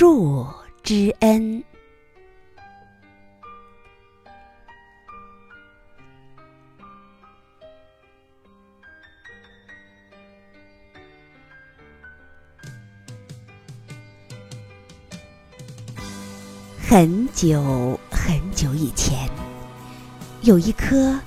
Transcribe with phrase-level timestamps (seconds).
[0.00, 0.46] 树
[0.82, 1.62] 之恩。
[16.80, 19.28] 很久很久以前，
[20.40, 21.20] 有一棵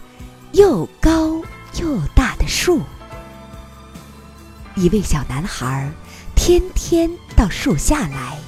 [0.53, 1.39] 又高
[1.79, 2.81] 又大的树。
[4.75, 5.91] 一位小男孩
[6.35, 8.39] 天天到树下来，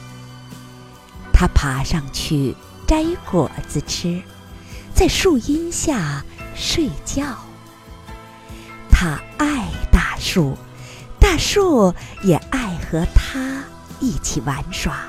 [1.37, 2.55] 他爬上去
[2.87, 4.21] 摘果子吃，
[4.93, 6.23] 在树荫下
[6.55, 7.37] 睡觉。
[8.89, 10.57] 他爱大树，
[11.19, 11.93] 大树
[12.23, 13.61] 也爱和他
[13.99, 15.03] 一起玩耍。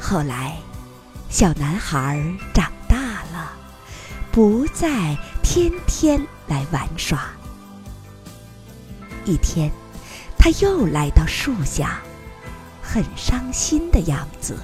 [0.00, 0.56] 后来，
[1.28, 2.22] 小男孩
[2.54, 2.96] 长大
[3.32, 3.52] 了，
[4.30, 7.32] 不再天天来玩耍。
[9.24, 9.72] 一天，
[10.38, 12.00] 他又来到树下，
[12.90, 14.56] 很伤心的样子。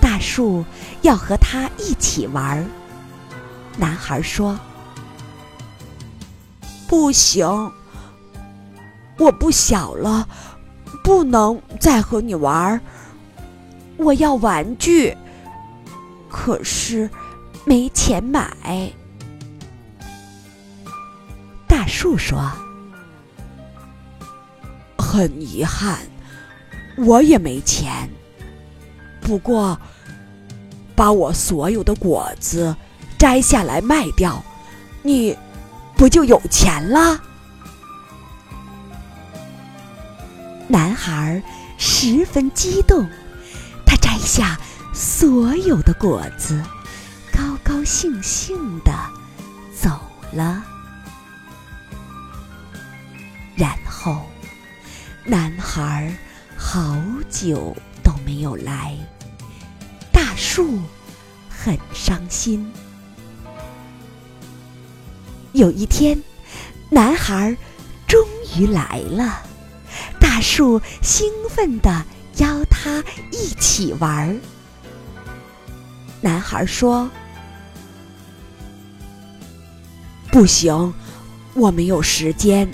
[0.00, 0.64] 大树
[1.02, 2.68] 要和他一起玩。
[3.78, 4.58] 男孩说
[6.88, 7.46] ：“不行，
[9.18, 10.28] 我不小了，
[11.04, 12.80] 不能再和你玩。
[13.98, 15.16] 我要玩具，
[16.28, 17.08] 可是
[17.64, 18.92] 没钱买。”
[21.68, 22.50] 大树说。
[24.98, 25.98] 很遗憾，
[26.96, 28.08] 我也没钱。
[29.20, 29.78] 不过，
[30.94, 32.74] 把我所有的果子
[33.18, 34.42] 摘下来卖掉，
[35.02, 35.36] 你
[35.96, 37.20] 不就有钱了？
[40.68, 41.42] 男孩
[41.76, 43.06] 十分激动，
[43.84, 44.58] 他摘下
[44.94, 46.62] 所有的果子，
[47.32, 48.92] 高高兴兴的
[49.74, 49.90] 走
[50.32, 50.62] 了，
[53.56, 54.22] 然后。
[55.28, 56.16] 男孩
[56.56, 56.96] 好
[57.30, 58.96] 久都没有来，
[60.10, 60.80] 大树
[61.48, 62.72] 很伤心。
[65.52, 66.20] 有一天，
[66.90, 67.56] 男孩
[68.06, 69.42] 终于来了，
[70.18, 72.04] 大树兴奋地
[72.38, 74.38] 邀他一起玩。
[76.20, 77.08] 男孩说
[80.32, 80.92] ：“不行，
[81.54, 82.68] 我没有时间。”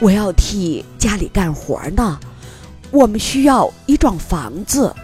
[0.00, 2.18] 我要替家里干活呢，
[2.90, 4.94] 我们需要一幢房子，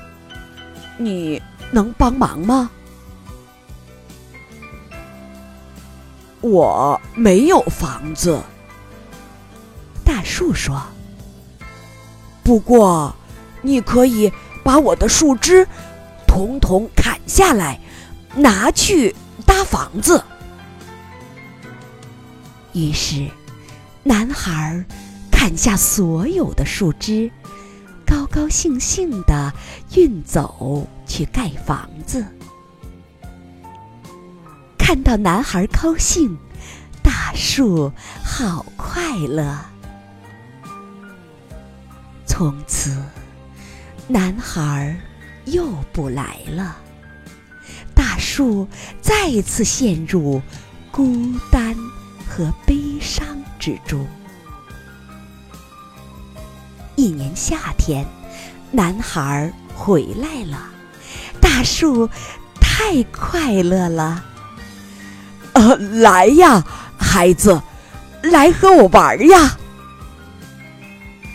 [0.99, 2.71] 你能帮忙吗？
[6.41, 8.41] 我没有房子，
[10.05, 10.83] 大树说。
[12.43, 13.15] 不过，
[13.63, 14.33] 你可以
[14.63, 15.67] 把我的树枝
[16.27, 17.81] 统统砍下来，
[18.35, 19.15] 拿去
[19.45, 20.23] 搭房子。
[22.73, 23.29] 于是。
[24.09, 24.85] 男孩
[25.33, 27.29] 砍下所有的树枝，
[28.07, 29.53] 高高兴兴地
[29.95, 32.25] 运走去盖房子。
[34.79, 36.39] 看到男孩高兴，
[37.03, 37.93] 大树
[38.25, 39.59] 好快乐。
[42.27, 42.97] 从此，
[44.07, 44.97] 男孩
[45.47, 46.77] 又不来了，
[47.95, 48.69] 大树
[49.01, 50.41] 再次陷入
[50.93, 51.75] 孤单
[52.29, 53.27] 和悲伤。
[53.59, 54.07] 之中，
[56.97, 58.05] 一年夏天，
[58.71, 60.59] 男孩回来了，
[61.41, 62.09] 大树
[62.61, 64.25] 太快乐了。
[65.53, 66.65] 呃，来呀，
[66.99, 67.63] 孩子，
[68.23, 69.57] 来和我玩呀。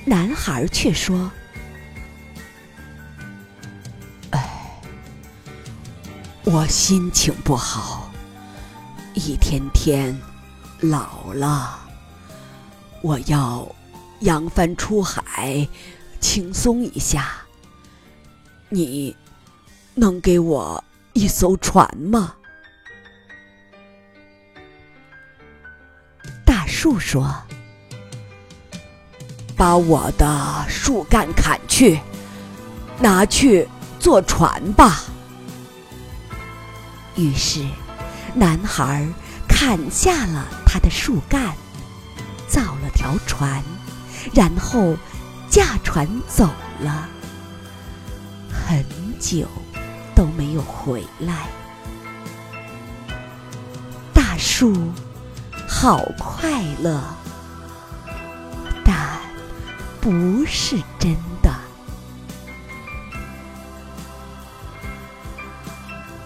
[0.03, 1.31] 男孩却说
[4.31, 4.49] ：“哎，
[6.43, 8.11] 我心情不好，
[9.13, 10.19] 一天天
[10.79, 11.77] 老了。”
[13.01, 13.67] 我要
[14.21, 15.67] 扬帆出海，
[16.19, 17.33] 轻松一下。
[18.69, 19.15] 你
[19.93, 20.83] 能给我
[21.13, 22.33] 一艘船吗？
[26.45, 27.35] 大树说
[29.57, 31.99] ：“把我的树干砍去，
[32.99, 33.67] 拿去
[33.99, 35.03] 做船吧。”
[37.17, 37.65] 于是，
[38.33, 39.05] 男孩
[39.47, 41.53] 砍下了他的树干。
[42.47, 43.63] 造了条船，
[44.33, 44.95] 然后
[45.49, 47.07] 驾船走了，
[48.49, 48.85] 很
[49.19, 49.47] 久
[50.15, 51.47] 都没有回来。
[54.13, 54.73] 大树
[55.67, 57.01] 好快乐，
[58.83, 59.19] 但
[59.99, 61.53] 不是真的。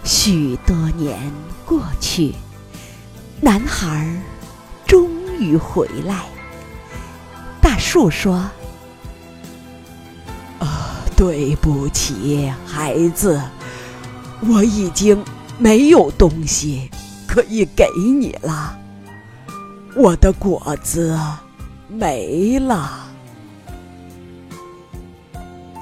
[0.04, 1.32] 许多年
[1.64, 2.34] 过去，
[3.40, 4.22] 男孩
[4.86, 5.16] 终。
[5.38, 6.24] 于回来，
[7.96, 8.34] 树说
[10.60, 13.40] ：“啊，对不起，孩子，
[14.46, 15.24] 我已经
[15.56, 16.90] 没有东西
[17.26, 18.78] 可以给你了。
[19.94, 21.18] 我的果子
[21.88, 23.06] 没了。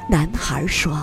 [0.08, 0.96] 男孩说：“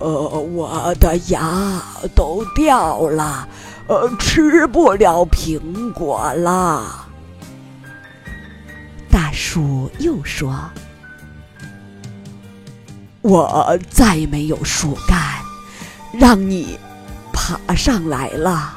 [0.00, 1.78] 呃，我的牙
[2.14, 3.46] 都掉了，
[3.86, 7.08] 呃，吃不了苹果了。”
[9.32, 10.70] 树又说。
[13.22, 15.18] 我再没有树干，
[16.12, 16.78] 让你
[17.32, 18.76] 爬上来了。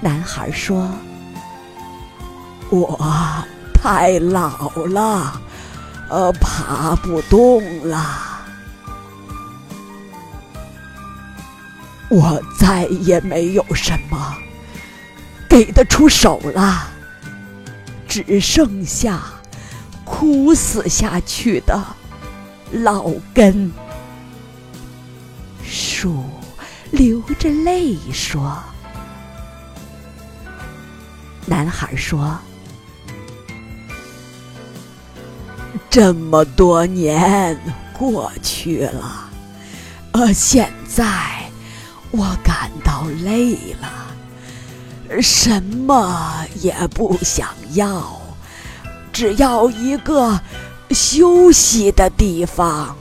[0.00, 0.88] 男孩说
[2.70, 2.96] ：“我
[3.74, 5.40] 太老了，
[6.08, 8.06] 呃，爬不动了。
[12.08, 14.36] 我再也没有什么
[15.48, 16.88] 给得出手了，
[18.08, 19.22] 只剩下……”
[20.10, 21.78] 枯死下去的
[22.72, 23.70] 老根，
[25.62, 26.24] 树
[26.90, 28.58] 流着泪说
[31.44, 32.38] ：“男孩说，
[35.90, 37.60] 这么多年
[37.92, 39.28] 过去了，
[40.12, 41.04] 呃，现在
[42.10, 44.07] 我感到累了，
[45.20, 48.20] 什么也不想要。”
[49.12, 50.40] 只要一个
[50.90, 52.96] 休息的地方，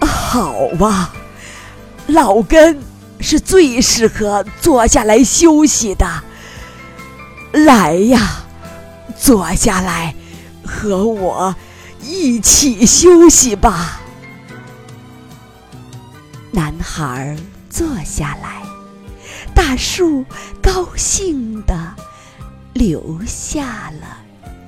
[0.00, 1.12] 好吧，
[2.06, 2.80] 老根
[3.20, 6.06] 是最适合坐下来休息的。
[7.52, 8.44] 来呀，
[9.18, 10.14] 坐下来，
[10.64, 11.54] 和我
[12.00, 14.00] 一起休息吧。
[16.50, 17.36] 男孩
[17.68, 18.61] 坐下来，
[19.54, 20.24] 大树
[20.62, 21.94] 高兴的。
[22.74, 24.18] 流下了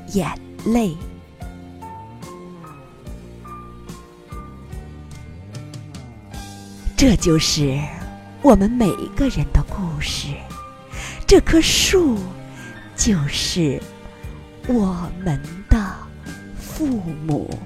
[0.08, 0.28] 眼
[0.66, 0.94] 泪。
[6.96, 7.78] 这就是
[8.42, 10.28] 我们每一个人的故事。
[11.26, 12.18] 这棵树
[12.94, 13.80] 就是
[14.68, 15.40] 我们
[15.70, 15.96] 的
[16.56, 16.86] 父
[17.26, 17.58] 母。